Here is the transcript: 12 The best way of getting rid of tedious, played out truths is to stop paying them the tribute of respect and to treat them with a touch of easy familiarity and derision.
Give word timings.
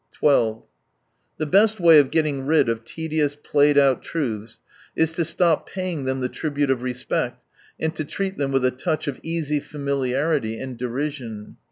12 0.13 0.63
The 1.37 1.45
best 1.45 1.79
way 1.79 1.99
of 1.99 2.09
getting 2.09 2.47
rid 2.47 2.69
of 2.69 2.83
tedious, 2.83 3.35
played 3.35 3.77
out 3.77 4.01
truths 4.01 4.59
is 4.95 5.13
to 5.13 5.23
stop 5.23 5.69
paying 5.69 6.05
them 6.05 6.21
the 6.21 6.27
tribute 6.27 6.71
of 6.71 6.81
respect 6.81 7.39
and 7.79 7.95
to 7.95 8.03
treat 8.03 8.35
them 8.39 8.51
with 8.51 8.65
a 8.65 8.71
touch 8.71 9.07
of 9.07 9.19
easy 9.21 9.59
familiarity 9.59 10.57
and 10.57 10.75
derision. 10.75 11.57